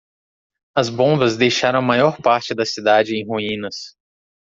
As 0.75 0.89
bombas 0.89 1.37
deixaram 1.37 1.77
a 1.77 1.81
maior 1.83 2.19
parte 2.23 2.55
da 2.55 2.65
cidade 2.65 3.15
em 3.15 3.23
ruínas. 3.23 3.95